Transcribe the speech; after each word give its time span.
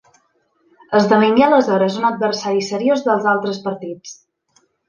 Esdevingué 0.99 1.43
aleshores 1.47 1.99
un 2.01 2.09
adversari 2.11 2.65
seriós 2.71 3.07
dels 3.11 3.31
altres 3.37 3.63
partits. 3.69 4.19